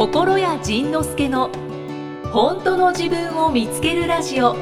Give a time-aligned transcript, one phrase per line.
[0.00, 1.50] 心谷仁之助の
[2.32, 4.54] 本当の自分を見つけるラジオ。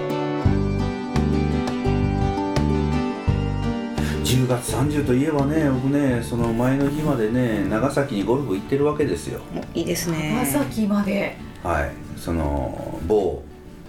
[4.24, 9.40] 10月30といえばね僕ねその前の日までね長崎にゴルフ行ってるわけですよ。
[9.74, 10.44] いいですね。
[10.44, 11.36] 長崎まで。
[11.62, 11.92] はい。
[12.16, 13.40] その某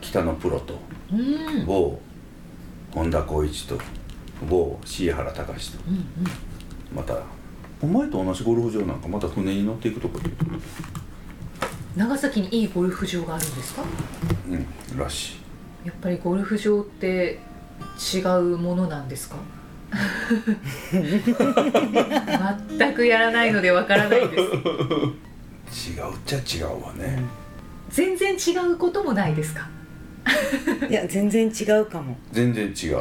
[0.02, 0.76] 北野プロと
[1.12, 1.66] うん。
[1.66, 2.00] 某
[2.94, 3.76] 本田光一と
[4.48, 5.80] 某椎原隆と。
[5.88, 6.04] うんうん。
[6.96, 7.18] また
[7.82, 10.30] お前と同じゴルフ場なんかまた船に乗っていくとこで
[11.96, 13.84] 長崎にいいゴルフ場があるんですか？
[14.50, 14.66] うん
[14.98, 15.34] らし
[15.84, 15.88] い。
[15.88, 17.40] やっぱりゴルフ場って
[18.14, 19.38] 違うものなんですか？
[20.92, 24.42] 全くやらないのでわからないです。
[25.92, 27.20] 違うっちゃ違うわね。
[27.90, 29.68] 全然違うこともないですか？
[30.90, 32.16] いや全然違うかも。
[32.32, 32.94] 全然違う。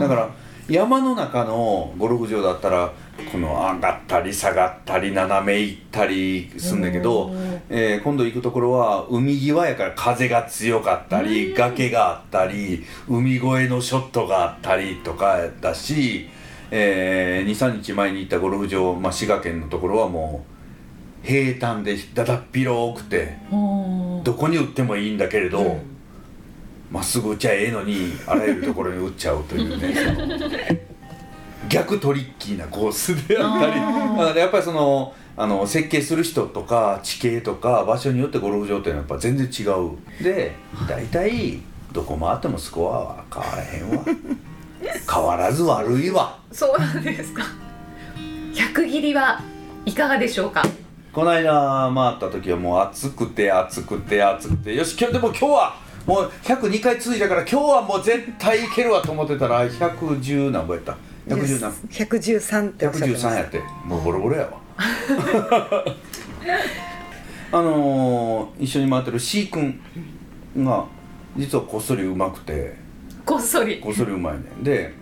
[0.00, 0.30] だから
[0.68, 2.92] 山の中のゴルフ場だったら
[3.32, 7.32] この上がったり下がったり斜め行ったりすんだけど
[7.70, 16.28] えー今度行くところは海際やから風が強かったり崖があったり海越えのショットがあったりとかだし、
[16.70, 20.44] え23日前に行ったゴルフ場、まあ、滋賀県のところはも
[21.24, 25.62] う平坦でだだっ広くてどこに打ってもいいんだけれど。
[25.62, 25.97] うん
[26.90, 30.38] まっすぐ打っちゃええのにあらゆるところに打っちゃうというねその
[31.68, 33.80] 逆トリッキーなコースであったり。
[33.80, 40.24] だからやっぱりそのあの設計する人とか地形とか場所によってゴルフ場っていうのはやっぱ全然違う。
[40.24, 40.54] で
[40.88, 41.60] 大体
[41.92, 44.04] どこ回ってもスコアは変わらへんわ。
[45.12, 46.38] 変わらず悪いわ。
[46.50, 47.42] そうなんですか。
[48.52, 49.40] 100切りは
[49.84, 50.62] いかがでしょうか。
[51.12, 54.74] この間回った時はもう暑くて暑くて暑くて。
[54.74, 60.96] よし今日でも今日はもう102回続いたから今日はもう絶対いけるわと思ってたら110何ぼやった。
[61.26, 61.70] 110何。
[61.70, 63.62] 113っておっしゃってま113やすって。
[63.84, 64.52] もうボロボロやわ。
[67.52, 69.78] あのー、一緒に回ってる C 君
[70.56, 70.86] が
[71.36, 72.74] 実はこっそりうまくて。
[73.26, 73.78] こっそり。
[73.78, 74.64] こっそりうまいねん。
[74.64, 74.94] で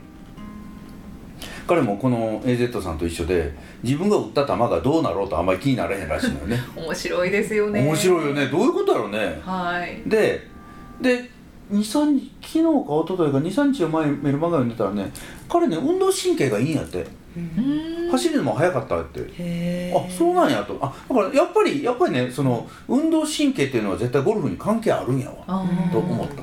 [1.69, 3.54] 彼もこの AZ さんと一緒で
[3.84, 6.60] 自分が打った球がどうなろうとあんまり気になれへんらしいのよね。
[6.75, 7.81] 面白いですよね。
[7.81, 8.47] 面白いよね。
[8.47, 9.41] どういうことやろうね。
[9.44, 10.02] はい。
[10.04, 10.56] で
[11.00, 11.30] で
[11.72, 15.10] 23日昨日か一昨日か23日前メルマガ読んでたらね
[15.48, 17.06] 彼ね運動神経がいいんやって。
[17.36, 18.08] うん。
[18.10, 19.20] 走るのも速かったって。
[19.36, 20.78] へあそうなんやと。
[20.80, 25.36] あだからやっぱりやっぱりねその運動神経っていうのは絶対ゴルフに関係あるんやわ。
[25.92, 26.42] と思った。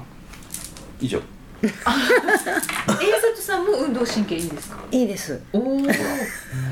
[1.00, 1.20] 以上。
[1.64, 4.78] A 里さんも運動神経いいですか？
[4.92, 5.42] いいです。
[5.54, 5.88] おおほ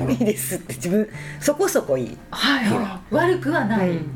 [0.06, 1.08] らいいですって自分
[1.40, 2.16] そこそこいい。
[2.30, 2.68] はい。
[2.68, 2.84] ほら。
[2.84, 4.06] はい悪くはない、うん。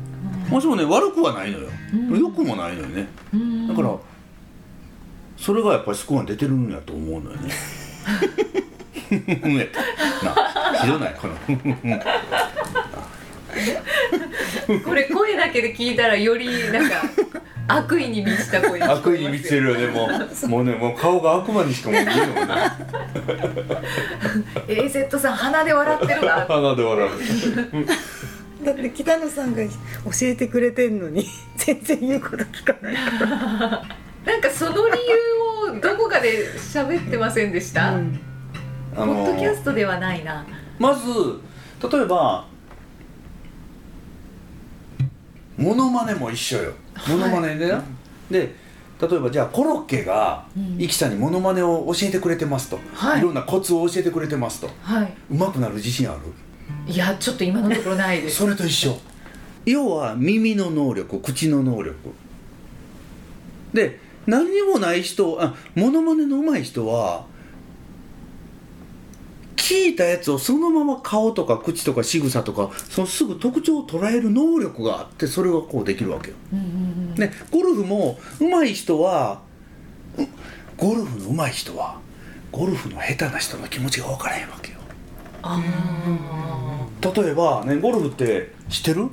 [0.49, 3.07] もちろんね悪くはないのよ、うん良くもないのよね。
[3.33, 3.67] うん。
[3.67, 3.95] だから
[5.37, 7.51] それがやっぱりスコアに出てるんやと思うのよね。
[9.09, 11.35] なひどないこの。
[14.83, 17.03] これ声だけで聞いたらよりなんか
[17.67, 19.87] 悪意に満ちた声悪意に満ちてるよね。
[19.87, 22.53] もうもうねもう顔が悪魔にしかもう見えないもんね
[24.67, 27.11] AZ さん鼻で笑ってるわ鼻で笑う
[28.67, 29.71] だって北野さんが教
[30.23, 34.99] えてくれてんのに 全然言うこと聞かないなんかその理
[35.69, 38.19] 由をどこかで喋ってませんでした、うん。
[38.93, 40.45] あポッドキャストではないな。
[40.77, 41.01] まず
[41.89, 42.45] 例えば
[45.55, 46.73] モノマネも一緒よ。
[47.07, 47.81] モノマネでな、
[48.29, 48.53] で
[49.01, 50.81] 例えばじゃあコロッケがうん。
[50.81, 53.19] イキさんにモノマネを教えてくれてますと、はい。
[53.19, 54.69] いろんなコツを教えてくれてますと。
[54.83, 55.13] はい。
[55.31, 56.19] うまくなる自信ある？
[56.87, 58.97] いやちょっと今のところないですそれと一緒
[59.65, 61.95] 要は耳の能力口の能力
[63.73, 67.25] で何にもない人あモノマネの上手い人は
[69.67, 76.37] 聞いたやつをそのまま顔とか口とか仕草とかそのすぐ特徴を捉える能力があってそれがこうできるわけよ。
[76.53, 79.41] うんうんうんねゴルフも上手い人は
[80.17, 80.21] う
[80.77, 81.99] ゴルフの上手い人は
[82.51, 84.76] ゴルフの下手な人の気持ちが分からへんわけよ。
[85.49, 89.09] あ例えばねゴルフって知ってる？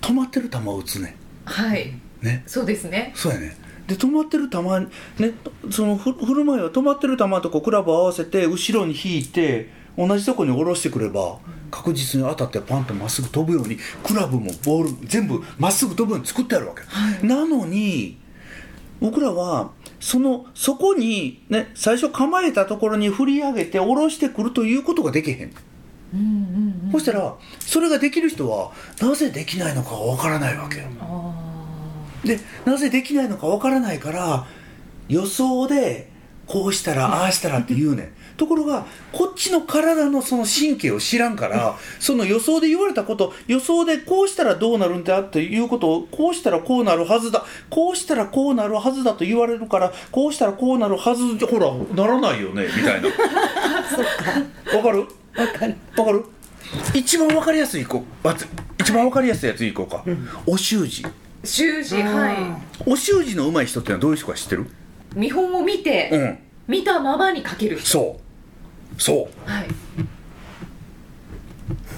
[0.00, 1.16] 止まってる球を打つね。
[1.46, 1.92] ーはい。
[2.20, 2.42] ね。
[2.46, 3.12] そうですね。
[3.14, 3.56] そうやね。
[3.86, 5.34] で止まってる球ね
[5.70, 11.38] そのふ振る舞いは止まってる球とこうクラブを合わせて後ろに引いて同じとこに下ろしてくれば
[11.70, 17.26] 確実に当たってパンとまっすぐ飛ぶようにクラブもボール全部まっすぐ飛ぶように作ってあるわけ、はい。
[17.26, 18.18] なのに
[19.00, 25.52] 僕らはそのそこにね最初構えたところに振り上げて下ろしてくるということができへん。
[26.12, 26.92] うんうんうん。
[26.92, 30.86] そしたらそれができる人はなぜできないのかがわからないわけよ。
[31.00, 31.32] あ
[32.24, 34.44] でなぜできないのかわからないから
[35.08, 36.10] 予想で
[36.46, 53.08] こうしたらああしたらって言うねんところがこっちの体のその神経を知らんからその予想で言われたこと予想でこうしたらどうなるんだっていうことをこうしたらこうなるはずだこうしたらこうなるはずだと言われるからこうしたらこうなるはずほらならないよねみたいな。
[53.08, 55.00] わかる？
[55.00, 55.76] わかる。
[55.96, 56.24] わかる？
[56.94, 58.46] 一番わかりやすいこうわつ
[58.80, 60.04] 一番わかりやすいやついこうか、
[60.46, 61.04] お習字。
[61.44, 64.62] 習字はお習字の上手い人ってのはどういう人か知ってる？
[64.62, 64.66] い
[65.14, 66.38] 見本を見て、うん
[66.68, 67.78] 見たままに書ける。
[67.78, 68.20] 人そ
[68.98, 69.02] う。
[69.02, 69.50] そう。
[69.50, 69.68] はい。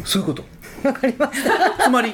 [0.05, 0.44] そういうこと。
[0.84, 1.43] わかります
[1.82, 2.12] つまり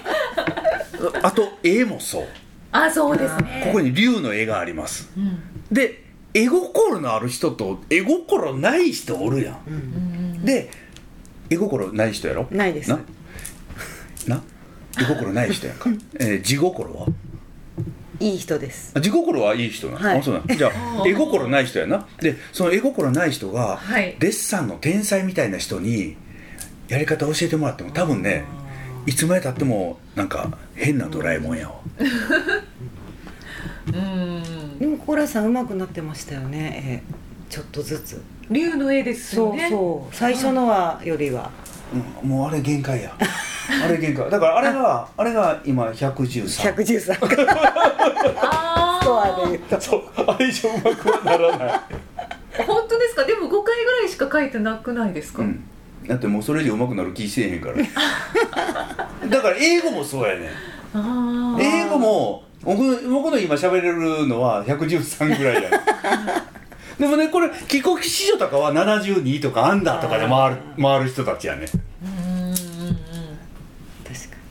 [1.23, 2.26] あと絵もそう。
[2.73, 3.62] あそうですね。
[3.67, 5.11] ここに竜の絵があります。
[5.17, 5.43] うん。
[5.73, 10.44] で絵心のある人と絵心ない人おるやん、うん。
[10.44, 10.70] で
[11.49, 12.47] 絵心ない人やろ？
[12.50, 12.91] ないです。
[12.91, 13.00] な？
[14.29, 14.43] な？
[15.00, 17.06] 絵心ない人やんか、 えー、地心は？
[18.20, 18.93] いい人です。
[18.94, 20.19] あ地心はいい人なの、はい。
[20.19, 22.06] あそうなんじゃあ絵心ない人やな。
[22.20, 24.17] でその絵心ない人が、はい。
[24.19, 26.17] デッサンの天才みたいな人に
[26.88, 28.44] やり方教えてもらっても多分ね
[29.06, 31.81] いつまでたってもなんか変なドラえもんやわ。
[33.88, 34.78] うん。
[34.78, 37.14] でもコーラさん上手くなってましたよねえ
[37.49, 38.23] ちょっとずつ。
[38.50, 40.14] 竜の絵ですそうよねそう。
[40.14, 41.50] 最初のはよりは
[42.22, 43.12] うん、もうあれ限界や。
[43.84, 44.31] あれ限界。
[44.31, 47.19] だからあれがあれが今113 113
[48.40, 49.81] あストアで言うーと。
[49.81, 50.02] そう。
[50.26, 51.81] あれ以上うまくはならない、
[52.66, 53.25] 本当ですか？
[53.25, 55.64] でも5回ぐらいしか書いてなくないですか、うん、
[56.06, 57.76] だってもうそれ以上うまくなる気せえへんから。
[59.28, 60.50] だから英語もそうやねん。
[61.60, 65.70] 英語も僕僕の今喋れるのは113ぐらいや
[67.00, 71.64] でもねこれ帰国子女とかは72とかアンダーとかで回る回る人たちやね。
[72.05, 72.56] うんうんうん
[74.05, 74.43] 確かに。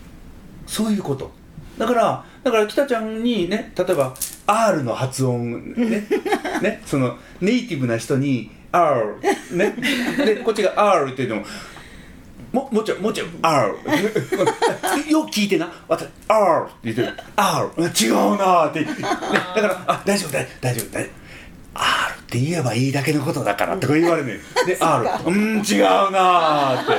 [0.66, 1.31] そういうこと。
[1.78, 4.16] だからだから北ちゃんにね例えば
[4.48, 6.07] R の発音ね。
[6.63, 9.18] ねそのネイティブな人に R
[9.51, 9.75] ね。
[10.18, 11.48] でこっちが R って言って
[12.51, 13.75] もももうちょいもうちょい R
[15.07, 15.72] よく聞いてな。
[15.88, 17.13] 私 R って言ってる。
[17.36, 21.19] R 違うなって、ね、だからあ大丈夫大大丈夫大丈夫。
[21.75, 24.38] R って言えばいいだけのことだからとか言われ るねん
[24.68, 26.92] で R うん違うなって。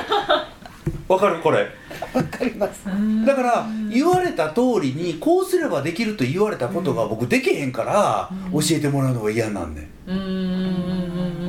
[1.07, 1.39] わかる？
[1.39, 1.67] これ。
[2.13, 2.85] わかります。
[3.25, 10.37] だから言われた通りにこうすればできると言われたことが僕できへんから教えてもらうのが嫌なんねんうんうんうんう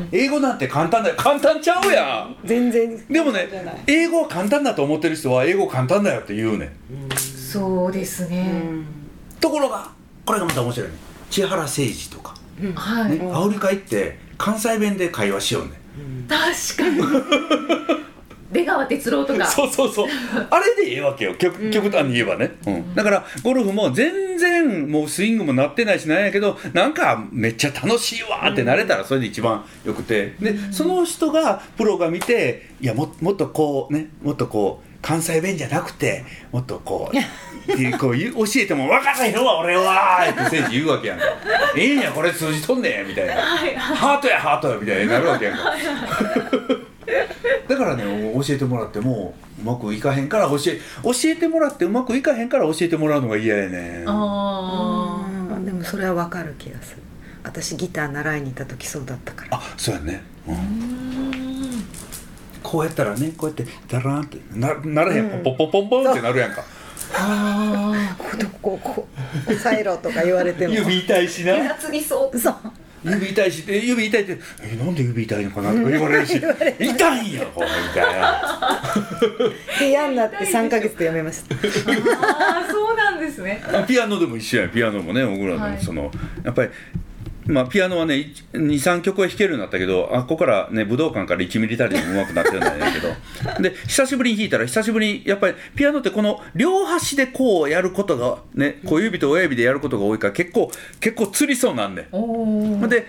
[0.05, 0.09] ん。
[0.13, 1.15] 英語なんて簡単だよ。
[1.17, 2.37] 簡単ちゃうやん。
[2.45, 2.97] 全然。
[3.09, 3.49] でもね
[3.87, 6.71] 英語は簡単だと思ってる人は英語簡単だよって言うねん。
[7.17, 8.85] そうですうね、ん。
[9.41, 9.89] ところが
[10.25, 10.95] これがまた面白いね。
[11.31, 12.35] 千原誠二とか、
[12.75, 15.71] はい、ね、アフリカ行って関西弁で会話しようね。
[15.71, 16.39] ん確
[16.77, 18.03] かに。
[18.53, 19.47] 出川哲朗とか。
[19.47, 20.07] そうそうそう。
[20.51, 21.35] あれでええわけよ。
[21.35, 22.95] 極極端に言えばね、うん。
[22.95, 30.35] だからゴルフも全然もうスイングもなってないしなんやけどなんかめっちゃ楽しいわってなれたらそれで一番よくて。
[30.39, 37.17] でその人がプロが見ていやももっとこうねもっとこう関西弁じゃなくてもっとこう
[37.73, 40.27] ってこう教えても分からへんわ俺は。
[40.31, 41.25] って選手言うわけやんか
[41.77, 43.35] 「ええんやこれ通じとんねん」みたいな
[43.79, 45.73] 「ハートやハートや」みたいになるわけやんか。
[47.69, 55.65] だからね教えてもらってもうまくいかへんから教え教えてもらってうまくいかへんから教えてもらうのが嫌やねああー。
[55.65, 57.03] でもそれはわかる気がする。
[57.45, 59.57] 私ギター習いに行った時そうだったから。
[59.57, 60.55] あそうやね、うん。
[60.55, 60.61] ーう
[61.29, 61.32] ん
[62.63, 65.43] こうやったらねこうやってダラーンってなならへん、うん。
[65.43, 66.65] ポンポンポンポンってなるやんか。
[67.15, 69.09] あこうこうこ
[69.49, 72.55] う押さえろとか言われても指痛いしなあやつにそうそう
[73.05, 78.95] 指痛いしで指痛いって「えなんで指痛いのかな?」とか言われるし言われ「痛いんやこれ」みたいな
[79.79, 81.59] で嫌になって3ヶ月でやめましたあ
[82.61, 86.11] あそうなんですねピアノでも一緒やんピアノもね僕らのはいその、
[86.45, 86.71] やっぱり
[87.47, 93.63] まあ、ピアノはね23曲は弾けるようになったけどあここからね武道館から1ミリたりでも上手くなってるんだけど。
[93.63, 100.71] で久しぶりに弾いたら久しぶりにやっぱりピアノってこの両端でこうやることがね小指と親指でやることが多いから結構
[101.01, 102.09] 結構つりそうなんで、
[102.89, 103.07] で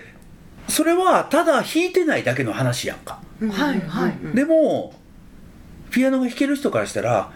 [0.68, 4.36] それはただ弾いてないだけの話やんか、はいはい。
[4.36, 4.94] でも
[5.90, 7.32] ピアノが弾ける人からしたら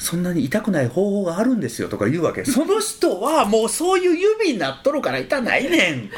[0.00, 2.42] そんなに痛くない方法があるんですよとか言うわけ。
[2.46, 6.10] その人はもうそういう指になっとるから痛ないねん。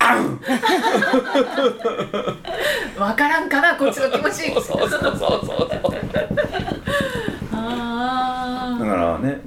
[0.00, 0.40] あん
[2.98, 4.52] わからんかなこっちの気持ち。
[4.52, 5.06] そうそうそうそ
[5.64, 5.68] う。
[5.68, 5.80] だ
[7.52, 9.42] ああからね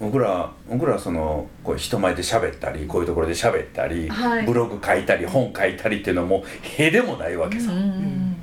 [0.00, 4.44] 僕ら僕らはそのこう人前で喋ったりこういうところで喋ったり、はい。
[4.44, 8.34] ブログ書いたり本書いたりっていうのはもうへでもないわけさ、うん。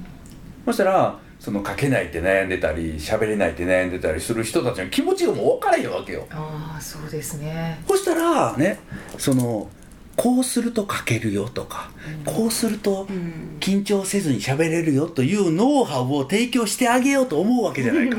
[0.66, 6.26] そしたらその書けないって悩んでたり喋れないって悩んでたりする人たちの気持ちがもう分からへんわけよ。
[6.32, 7.80] ああそうですね。
[7.88, 8.80] そしたらね
[9.20, 9.70] その
[10.16, 11.92] こうすると書けるよとか、
[12.26, 13.06] こうすると
[13.60, 18.18] 緊張せずに喋れるよというノウハウを提供してあげようと思うわけじゃないか。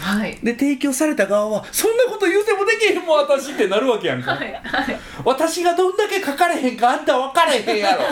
[0.00, 0.36] はい。
[0.42, 4.58] で提供された側は「そんなこと言うてもできへんもん私」ってなるわけやんか、はいは
[4.90, 4.98] い。
[5.24, 8.02] 私がどんだけ書かれへんかあんた分かれへんやろ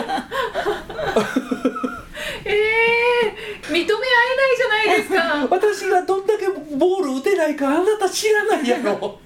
[2.45, 2.53] ええ
[3.69, 3.89] 認め合えない
[4.57, 5.15] じゃないですか
[5.49, 9.19] 私がどんだけボール打てないかあなた知らないやろ。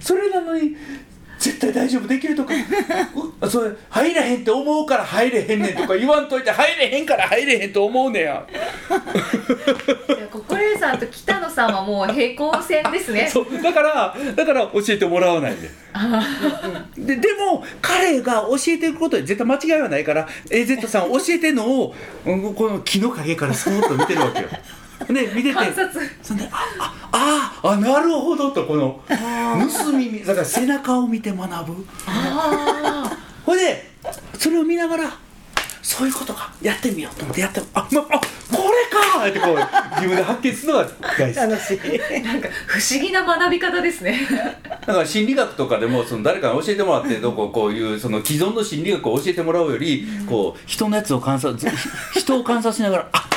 [0.00, 0.76] それなのに
[1.38, 2.52] 絶対大丈夫できるとか。
[3.40, 8.44] うそれ入れへんって思うから入れへんねんとか言わんといて入れへんから入れへんと思うねや。
[10.32, 13.28] ココレイさんと北野さんはもう平行線ですね。
[13.32, 15.70] そうだからだから教えてもらわないで。
[16.98, 21.94] ででも彼が教えてることに絶対間違いはないから AZ さん教えてんのを
[22.26, 24.48] うんこの木の陰からそーっと見てるわけよ。
[25.08, 25.54] ね見てて。
[25.54, 26.00] 観察。
[26.22, 26.66] そんであ
[27.12, 28.50] あああなるほど。
[28.50, 31.86] とこの盗み見だから背中を見て学ぶ。
[32.06, 33.90] あほいで
[34.38, 35.10] それを見ながら
[35.82, 36.52] そういうことか。
[36.60, 38.18] やってみようと思ってやってあ、ま、あこれ
[38.90, 39.26] か。
[39.28, 39.56] ってこう
[39.96, 40.86] 自分で発見するのが
[41.18, 41.40] 大事。
[41.40, 41.80] 楽しい。
[41.80, 44.20] あなんか不思議な学び方ですね。
[44.86, 51.68] だから心理学とかでもその誰かに教えてもらってどここういうその既存の心理学を教えてもらうよりこう人のやつを観察ず
[52.14, 53.27] 人を観察しながらあ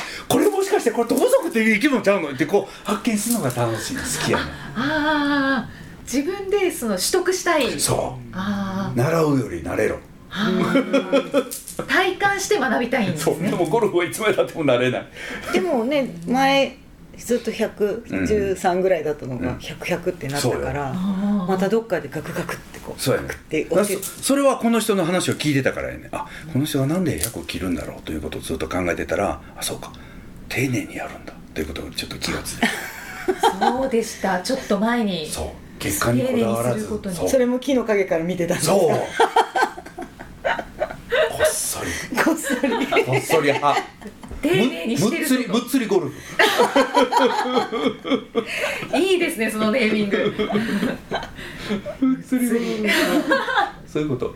[0.82, 2.32] してこれ同族っていう生き物ちゃうの？
[2.32, 4.44] ってこう発見するのが楽しいの好きやね
[4.76, 5.70] ああ
[6.04, 7.80] 自分でその取得したい。
[7.80, 9.98] そあう習うより慣れろ。
[11.88, 13.36] 体感して学びたいんですね。
[13.36, 13.44] そう。
[13.44, 15.08] でもゴルフはいつまでたっても慣れない。
[15.54, 16.78] でもね前
[17.18, 29.92] ずっと113ぐらいだったのが100100ってなったから、またどっかでガクガクってこうそうやねってそそれはこの人の話を聞いてたからやねあこの人がなんで100を切るんだろうということをずっと考えてたらあそうか
[30.54, 31.34] 丁寧にやるんだ。
[31.54, 32.68] ということがちょっと気がついて
[33.42, 34.42] そうでした。
[34.42, 35.26] ちょっと前に。
[35.26, 35.48] そう。
[35.80, 36.88] 結果にこだわらず。
[37.28, 38.76] それも木の陰から見てたんですか？
[38.76, 38.90] そう。
[38.90, 38.96] こ
[41.44, 41.92] っそり。
[42.24, 42.88] こっそり。
[42.88, 43.82] こっそり派。
[44.42, 46.18] 丁寧にしてるむむっつりむっつりゴルフ。
[48.98, 50.34] いいですねそのネーミング。
[52.02, 52.66] むっつりゴルフ。
[53.88, 54.36] そういうこと。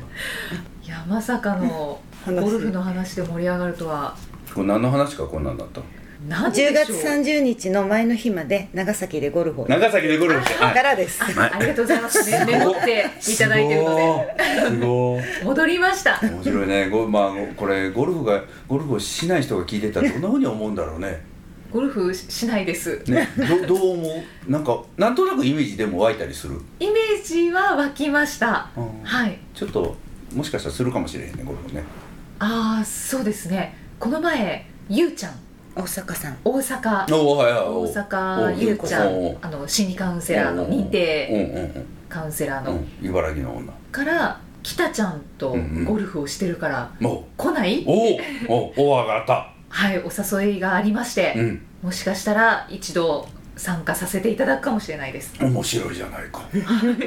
[0.84, 4.15] いやまさかのゴ話ルフの話で盛り上がるとは。
[4.53, 5.86] これ何の話かこんなんだったの？
[6.27, 9.67] 何でしょ10う月30日の前の日まで長崎でゴルフを。
[9.67, 10.84] 長崎でゴルフしてかはい。
[10.84, 11.22] らです。
[11.24, 12.29] あありがとうございます。
[12.32, 14.44] ねメモっていただいてるので。
[14.70, 16.20] すごい戻りました。
[16.22, 16.89] 面白いね。
[16.89, 21.22] ご、まあ、これゴルフがゴルフをしない人が聞いてたらどんなふうに思うんだろうね。
[21.72, 23.03] ゴルフしないです。
[23.08, 23.27] ね。
[23.67, 24.10] どどう思
[24.48, 24.51] う？
[24.51, 28.70] なんかなんとなくイメージでも湧いたりする、イメージは湧きました。
[28.77, 29.03] うん。
[29.03, 29.38] はい。
[29.53, 29.96] ちょっと
[30.34, 31.84] もしかしたらするかもしれへんねゴルフね。
[32.39, 33.77] ああそうですね。
[34.00, 35.34] この前ゆうちゃん
[35.75, 36.38] 大阪さん。
[36.46, 37.05] 大阪。
[37.05, 42.79] 大阪ゆうちゃおんあの心理カウンセラーの認定カウンセラーの。
[43.01, 43.74] 茨城の女。
[43.91, 45.55] から北ちゃんと
[45.86, 47.84] ゴルフをしてるからも来ない？
[47.86, 47.91] お
[48.53, 49.51] おおお上がった。
[49.67, 50.10] はいお
[50.44, 51.62] 誘いがありましてうん。
[51.84, 55.33] もしかしたら一度参加させていただくかもしれないです。
[55.39, 56.43] 面白いじゃないか。
[56.53, 56.62] 言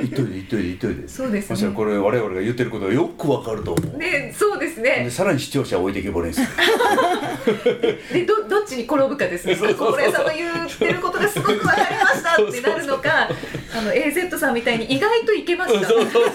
[0.07, 1.71] っといて言っといて言っといてそうですね。
[1.75, 3.99] これ我々が言ってることがよくわかると思う。
[3.99, 6.47] ねそうですでねさらに視聴者を置いてけぼれにする
[8.13, 9.57] でどどっちに転ぶかですね。
[9.57, 12.43] 小倉さんの言ってることがすごく分かりました。
[12.43, 13.29] ってなるのか
[13.77, 16.33] あの AZ さんみたいに意外といけましたそうそうそう。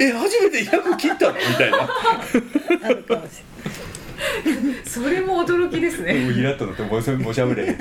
[0.00, 1.34] え初めて100切ったの？
[1.34, 1.78] みたいな。
[2.84, 3.42] あるかもし
[4.84, 7.76] それも驚きですもねうイラッとなってもうしゃべれ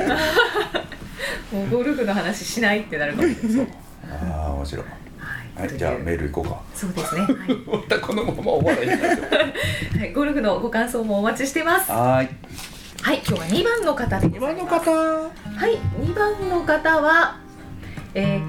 [1.52, 3.68] もうゴルフの話しないってなるかもしれない
[4.22, 4.86] ああ面白い。
[4.86, 5.78] はい、はい。
[5.78, 6.62] じゃあメール行こうか。
[6.74, 7.28] そうですね、
[7.66, 10.00] またこのまま終わらなはい。
[10.00, 11.92] はい、ゴルフのご感想もお待ちしてます。
[11.92, 12.30] はーい。
[13.02, 15.24] はい今日は2番の方でございますは
[15.68, 15.78] い。
[16.02, 17.38] 2番の方は
[18.14, 18.42] えー、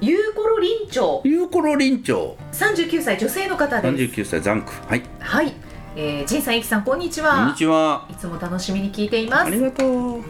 [0.00, 3.94] ゆうころりんちょゆうころりんちょ39歳女性の方です。
[3.94, 4.72] 39歳ザンク。
[4.86, 5.02] はい。
[5.20, 5.52] はい、
[5.96, 8.06] えー、ジンさん、イキさん、こんにちこんはにちは。
[8.10, 9.46] いつも楽しみに聞いています。
[9.46, 10.22] あり、がとう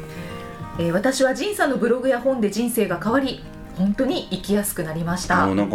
[0.79, 3.45] えー、私はジンさんのブログや本で人生が変わり
[3.77, 5.47] 本当に生きやすくなりました。
[5.53, 5.73] なんか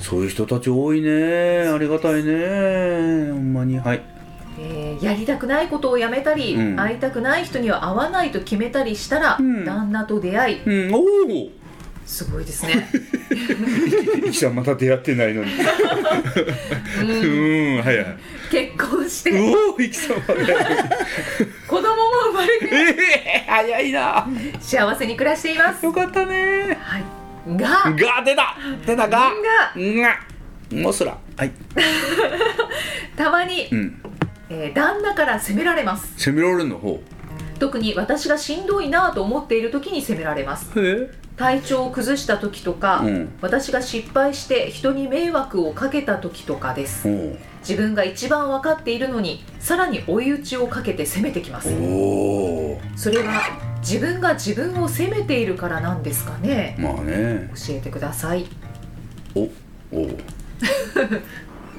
[0.00, 1.68] そういう人たち多いね。
[1.68, 3.32] ありがたいね。
[3.32, 3.78] ほんまに。
[3.78, 4.02] はい。
[4.58, 6.76] えーやりたくないことをやめたり、うん。
[6.76, 9.64] 会いたくない人には会わないと決めたりしたら、うん。
[9.64, 10.62] 旦那と出会い。
[10.64, 10.94] うん。
[10.94, 11.50] おお。
[12.06, 12.88] すごいですね。
[14.26, 15.50] いきさんまだ出会ってないのに。
[15.52, 17.76] ううん。
[17.76, 18.06] んはいはい。
[18.50, 19.30] 結婚して。
[19.30, 20.56] うおいきさんまだ子供も生ま
[20.88, 21.67] れて
[22.62, 22.96] え
[23.44, 24.26] え早いな。
[24.60, 25.84] 幸せに暮らしています。
[25.84, 26.78] よかったね。
[26.80, 27.04] はい。
[27.56, 27.68] が。
[27.68, 28.56] が出た。
[28.86, 29.30] 出たがが。
[29.74, 30.18] が。
[30.82, 31.50] もすらはい。
[33.16, 34.02] たまに、うん。
[34.50, 36.12] えー旦那から責められます。
[36.16, 36.78] 攻められるの？
[36.78, 37.00] 方
[37.58, 40.70] 特に私がしんどいなと思っている時に責められます。
[40.78, 41.10] へえ？
[41.38, 47.08] 体調を崩した時とか、うん、私が失敗して人に迷惑をかけた時とかです、
[47.60, 51.68] 自分が一番分かっているのにさらに追い打ちをかけて攻めてきます。
[51.68, 53.40] それは
[53.80, 56.76] 自分が自分を責めているからなんですかね。
[56.78, 57.48] まあね。
[57.54, 58.44] 教えてください。
[59.36, 59.42] お
[59.92, 60.10] お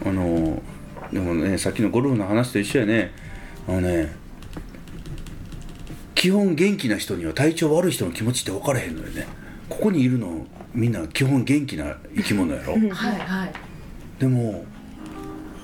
[0.08, 0.62] あの
[1.12, 3.12] でもねさっきのゴルフの話と一緒やね。
[3.68, 4.16] あのね
[6.16, 9.26] 基本元気な人には体調悪い人の気持ちって分からへんのよね
[9.70, 12.74] ここにいるのみんな基本元気な生き物やろ？
[12.74, 13.54] はいはい。
[14.20, 14.66] でも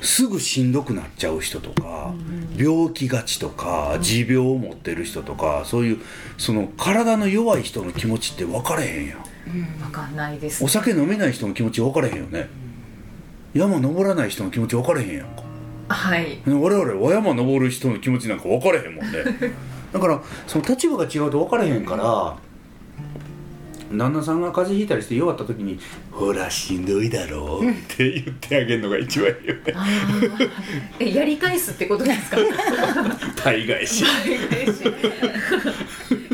[0.01, 2.13] すぐしんどくなっちゃう人とか、
[2.57, 5.97] 病気がちとか持病を持ってる人とかそういう
[6.37, 12.49] その体の弱い人の気持ちって分かれへんやん、うん、分かんないです、ね、お酒飲めない人の気持ち分かれへんよね、
[13.53, 15.43] 山登らない人の気持ち分かれへんやんか。
[15.87, 16.41] はい。
[16.45, 19.23] 我々は山登る人の気持ちなんか分かれへんもんね。
[19.93, 22.37] だからその立場が違うと分かれへんから
[23.91, 25.79] 旦那さんが風邪ひいたりして弱った時に
[26.11, 29.61] 「ほらしんどいだろう」って言ってあげるのが一番いいよね。
[30.99, 32.37] えやり返すってことですか？
[33.43, 34.03] 大概し。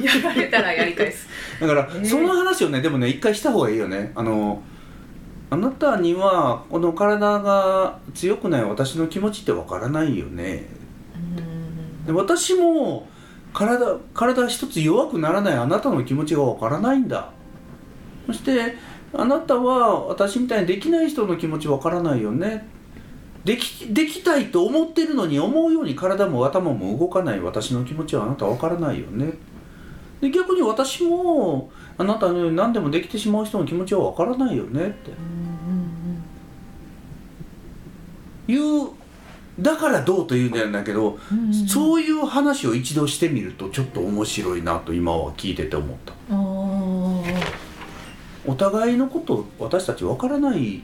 [0.01, 1.27] やられたらやり返す。
[1.59, 4.11] だから、えー、その話をねでもね一回した方がいいよね。
[4.15, 4.61] あの
[5.49, 10.65] あなたにはこの体が強くない私の気持ちってわからないよね。
[12.05, 13.07] で私も
[13.53, 17.31] 体体一つ弱くならないあなたの気持ちがわからないんだ
[18.31, 18.75] そして
[19.13, 22.67] あなたは私みたいにできない人の気持ちわからないよね。
[23.43, 29.33] できできたいと思ってるのに思うように体も頭も動かない私の気持ちはあなたわからないよね。
[30.21, 35.11] で逆に私もあなたのように何でもできてしまう人の気持ちはわからないよねって。
[38.51, 38.89] いう
[39.59, 41.53] だからどうというんだけど、うん。
[41.53, 46.13] そういう話を一度してみるとちょっと面白いなと今は聞いてて思った
[48.45, 50.81] お互いのこと私たち分からない。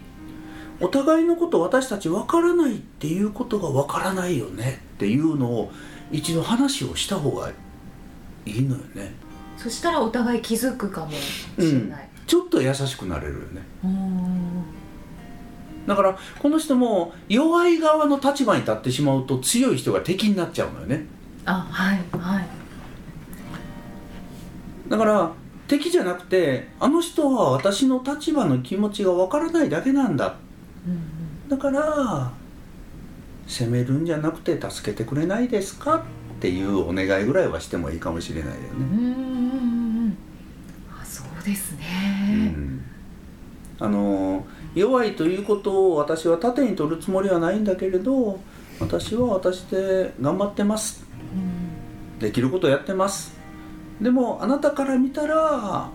[0.79, 4.81] お互いのこと私たち分からないっていうことが分からないよね。
[4.95, 5.71] っていうのを
[6.11, 7.49] 一度話をした方が
[8.45, 9.13] いいのよね。
[9.57, 11.89] そしたらお互い気づくかもしれない、うん、
[12.27, 13.63] ちょっと優しくなれるよね。
[15.87, 21.05] だからこの人も弱い側の立場に立ってしまうと強い人が敵になっちゃうのよね。
[21.45, 22.47] あはいはい。
[24.89, 25.31] だから
[25.67, 30.35] 敵じゃなくてあの人は私の立場の気持ちがわからないだけなんだ、
[30.87, 32.31] うん、だから
[33.47, 35.97] 責めるんじゃなくて助けてくれないですか？
[36.37, 38.59] っていうお願いぐらいはしてもいいかもしれないよね。
[38.79, 40.17] うん。
[41.01, 42.83] あそうですね、うん、
[43.79, 48.39] あの弱いということを私は盾に取るつもりはないんだけれど
[48.79, 53.36] 私は私で頑張ってます、うん、できることやってます
[54.01, 55.89] でもあなたから見たら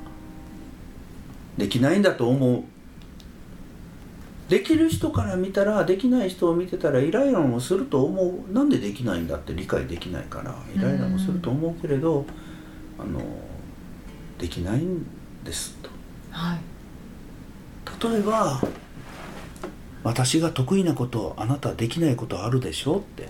[1.57, 2.65] できないんだと思う。
[4.49, 8.53] できる人から見たらできない人を見てたらイライラもすると思う。
[8.53, 10.55] なんでできないんだって理解できないから。
[10.77, 12.27] イライラもすると思うけれど
[12.99, 13.21] あの
[14.39, 15.07] できないん
[15.45, 15.89] ですと。
[16.31, 16.61] はい。
[18.03, 18.61] 例えば
[20.03, 23.29] 私が得意なことあなたできないことあるでしょって。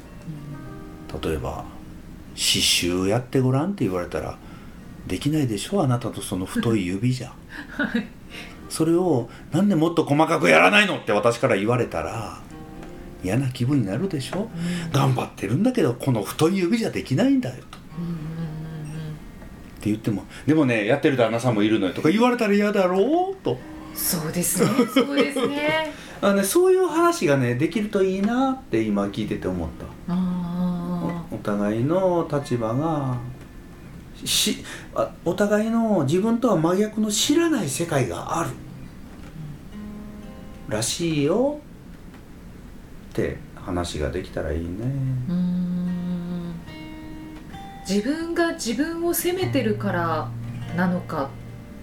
[1.22, 1.64] 例えば
[2.34, 4.38] 刺繍やってごらんって言われたら
[5.06, 7.32] できないでしょあなたとその太い指じゃ、
[7.70, 8.06] はい、
[8.68, 12.40] それをなんでもっと細かくやらないのって私から言われたら
[13.24, 17.80] 嫌な気分になるでしょ、うん、頑張ってるんだけどこの太い指じゃできないんだよと、っ
[19.80, 23.58] て言ってもでもねやってる旦那さんもいるのよとか言われたら嫌だろうと。
[23.94, 25.92] そうですねそうですね。
[26.22, 29.86] あのねそういう話がねできるといいなって今聞いてて思った。
[31.30, 33.16] お互いの立場が
[34.24, 38.50] しあお互いの自分とは真逆の知らない世界がある。
[40.68, 41.58] らしいよ。
[43.10, 44.68] って話ができたらいいね。
[47.88, 50.30] 自分が自分を責めてるから
[50.76, 51.28] なのか。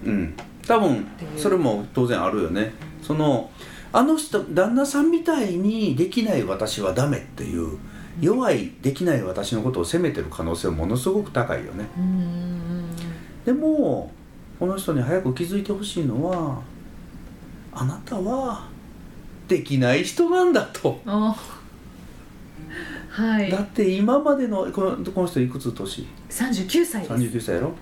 [0.04, 0.34] うん。
[0.66, 2.72] 多分それも当然あるよね。
[3.02, 3.50] その
[3.92, 7.78] あの人旦那さんみたいにできない私はダメっていう
[8.20, 11.86] 弱いできない私のことを責めてる可能性はものすごく高いよね。
[13.44, 14.12] でも
[14.58, 16.60] この人に早く気づいてほしいのは
[17.72, 18.68] あなたは
[19.48, 21.00] できない人なんだと。
[23.08, 27.12] はい、だって今までのこのこの人いくつ年？39歳です。
[27.12, 27.72] 39歳やろ？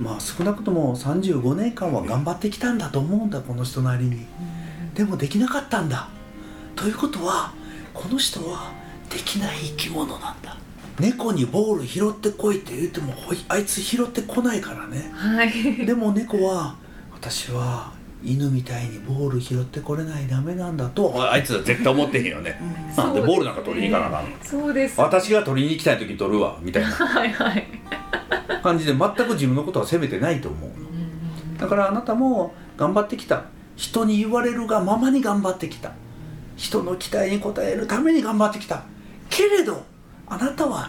[0.00, 4.26] まあ少なくとも35年間は頑張ってきたんだと思うんだこの人なりに、
[4.94, 6.08] でもできなかったんだ。
[6.74, 7.52] ということは
[7.92, 8.72] この人は
[9.14, 10.56] できない生き物なんだ。
[10.98, 13.14] 猫にボール拾ってこいって言っても
[13.48, 15.50] あいつ拾ってこないからね、はい、
[15.84, 16.76] でも猫は
[17.12, 24.36] 私は犬みたいにボール拾ってこれないダメなんだとあいつは絶対思ってへんよね、うん、なんでボールなんか取りに行かなあかんの。
[24.40, 26.88] そうです、私が取りに行きたい時取るわみたいな。
[26.90, 27.66] はいはい。
[28.62, 30.76] 感じで全く自分のことは責めてないと思うの、
[31.58, 33.44] だからあなたも頑張ってきた。
[33.76, 35.90] 人に言われるがままに頑張ってきた。
[36.56, 38.84] 人の期待に応えるために頑張ってきた
[39.34, 39.84] けれど
[40.28, 40.88] あなたは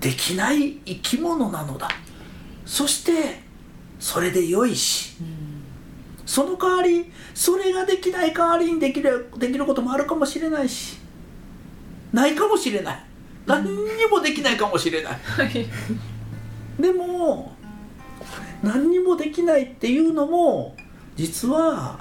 [0.00, 1.88] できない生き物なのだ。
[2.66, 3.40] そして
[3.98, 5.16] それで良いし、
[6.26, 10.98] その代わりそれができない代わりにできるできることもあるかもしれないし
[12.12, 13.04] ないかもしれない。
[13.46, 15.18] 何にもできないかもしれない、
[16.80, 17.54] でも
[18.62, 20.76] 何にもできないっていうのも
[21.14, 22.00] 実は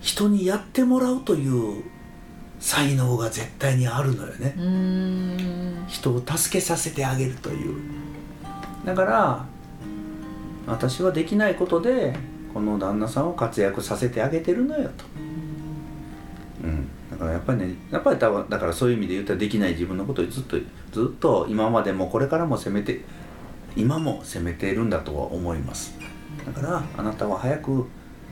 [0.00, 1.84] 人にやってもらうという
[2.60, 4.54] 才能が絶対にあるのよね。
[5.88, 7.76] 人を助けさせてあげるという。
[8.84, 9.46] だから
[10.66, 12.14] 私はできないことで
[12.52, 15.04] この旦那さんを活躍させてあげてるのよと、
[16.64, 20.56] うん、だからやっぱりねやっぱりだからそういう意味で言ったらできない自分のことをずっと
[20.92, 23.02] ずっと今までもこれからも責めて
[23.76, 25.96] 今も責めているんだとは思います。
[26.46, 27.86] だからあなたは早く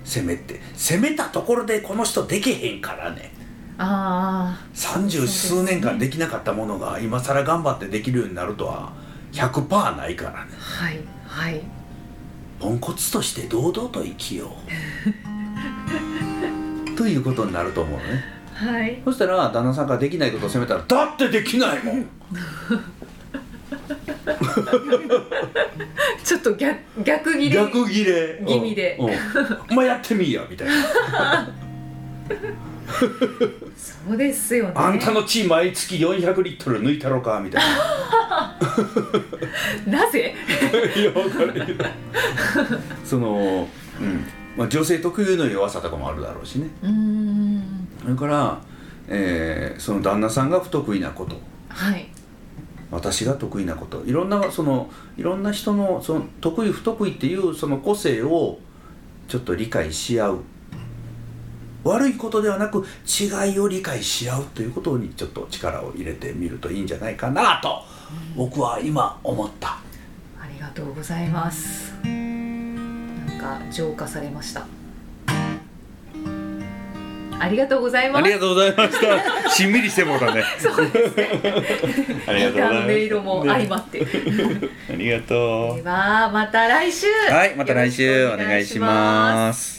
[0.05, 0.61] 責めて。
[0.75, 3.33] 責めたところでこの人できへんからね。
[3.33, 3.36] あ
[3.79, 8.93] 三十数年間できなかったものが今更頑張ってできるようになるとは
[9.33, 10.51] 100%ないからね。
[10.59, 11.61] はいはい。
[12.59, 14.57] ポンコツとして堂々と生きよ
[16.95, 16.97] う。
[16.97, 18.25] ということになると思うね。
[18.55, 19.03] はい。
[19.05, 22.07] そしたら旦那さんができないことを責めたらだってできないもん!
[26.25, 27.57] ちょっと逆逆ギレ。
[27.57, 28.43] 逆ギレ。
[28.47, 29.15] 気味で、うんうん、
[29.71, 31.51] お前やってみいやみたいな
[33.77, 34.73] そうですよね。
[34.75, 38.57] あんたの血毎月400リットル抜いたろかみたいな。
[40.05, 40.35] なぜ？
[40.97, 41.77] いや分かる
[43.05, 43.69] その
[44.01, 44.25] うん。
[44.57, 46.69] まあ、女性特有の弱さとかもあるだろうしね。
[46.83, 47.89] うん。
[48.03, 48.61] それから、
[49.09, 51.39] えー、その旦那さんが不得意なこと。
[51.69, 52.09] はい。
[52.91, 54.03] 私が得意なこと。
[54.07, 58.59] いろんなそのいろんな人のその得意不得意っていうその個性を
[59.29, 60.39] ちょっと理解し合う
[61.87, 67.83] 悪いことではなく違いを理解し合うということにちょっと力を入れてみるといいんじゃないかなと
[68.37, 69.79] 僕は今思った
[70.41, 74.67] ありがとうございますなんか浄化されました
[77.39, 78.25] ありがとうございます。
[78.25, 79.51] ありがとうございました。
[79.51, 80.43] しんみりしてもらね。
[80.59, 81.29] そうですね。
[82.27, 82.87] ありがとうございます。
[82.87, 84.01] 音色も相まって。
[84.91, 85.77] ありがとう。
[85.77, 87.07] ではまた来週。
[87.31, 89.76] はい、また来週お願いします。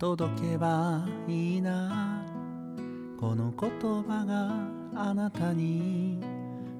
[0.00, 2.24] 届けばいいな。
[3.20, 3.70] この言
[4.02, 4.50] 葉が
[4.98, 6.24] あなたに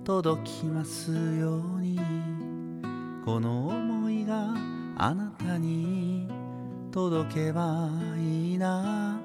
[0.04, 2.00] 届きますように。
[3.22, 4.54] この思いが
[4.96, 6.28] あなたに
[6.90, 9.20] 届けばいいな。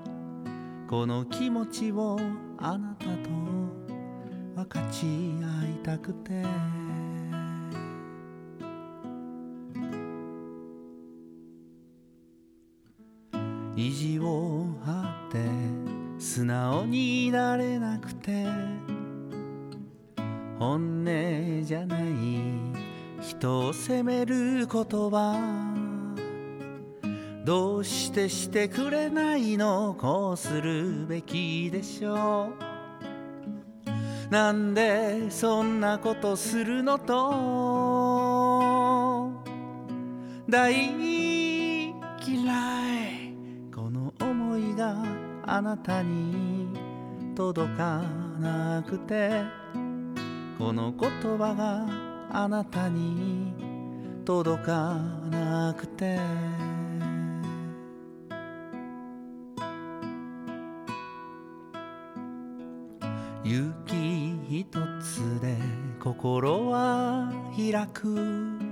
[0.89, 2.19] この気持ちを
[2.57, 3.11] あなたと
[4.57, 6.43] 分かち合いたくて。
[13.75, 15.39] 意地を張って
[16.17, 18.45] 素直になれなくて
[20.57, 22.03] 本音じゃない
[23.21, 25.85] 人を責める言葉
[27.43, 32.75] どうしてしてくれないのこうするべきでしょう。
[34.31, 37.13] なんでそんなことするのと
[40.49, 40.73] 大
[42.25, 43.14] 嫌い。
[44.75, 44.95] が
[45.45, 46.67] あなたに
[47.35, 48.01] 届か
[48.39, 49.31] なくて
[50.57, 51.85] この言葉が
[52.31, 53.53] あなたに
[54.25, 54.95] 届か
[55.31, 56.19] なくて。
[63.43, 63.93] 雪
[64.49, 64.65] 一
[64.99, 65.55] つで
[65.99, 68.65] 心は開く。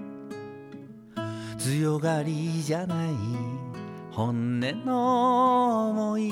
[1.59, 3.52] 強がりじゃない
[4.15, 6.31] 本音の思い。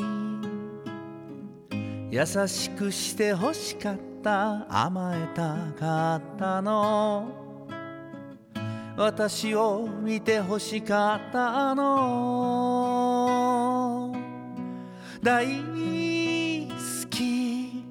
[2.12, 7.26] 優しくして欲しかった甘えたかったの。
[8.96, 12.54] 私を見て欲しかったの。
[15.24, 15.54] 大好
[17.10, 17.84] き。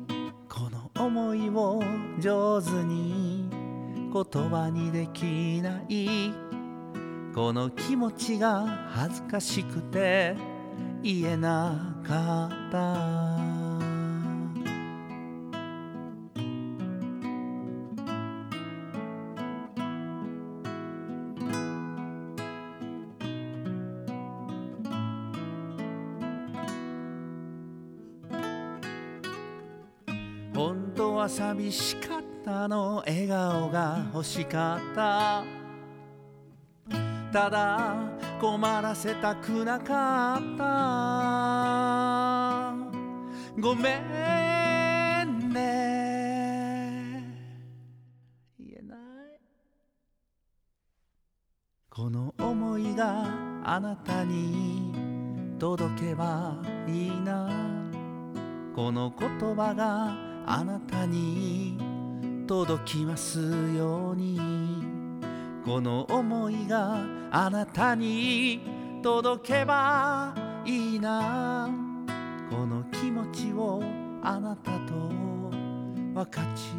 [0.48, 1.82] この思いを
[2.20, 3.50] 上手に
[4.12, 6.49] 言葉にできない。
[7.40, 10.36] この気持ちが恥ずかしくて
[11.02, 12.94] 言えなかった。
[30.54, 32.96] 本当は寂しかったの。
[33.06, 35.59] 笑顔が欲しかった。
[37.32, 37.94] ただ
[38.40, 41.80] 困らせたくなかった。
[43.60, 43.98] ごめ
[45.24, 47.24] んね。
[48.58, 48.98] 言えない。
[51.88, 53.26] この思いが
[53.64, 54.92] あなたに
[55.60, 56.56] 届けば
[56.88, 57.48] いいな。
[58.74, 60.16] この言葉が
[60.46, 61.78] あなたに
[62.48, 63.38] 届きます
[63.76, 64.89] ように。
[65.70, 66.98] この思いが
[67.30, 68.60] あなたに
[69.04, 70.34] 届けば
[70.66, 71.70] いいな。
[72.50, 73.80] この気持ちを
[74.20, 74.94] あなたと
[76.12, 76.72] 分かち。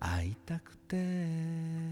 [0.00, 1.91] 会いたくて。